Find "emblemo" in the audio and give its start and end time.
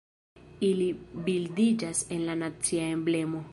2.99-3.47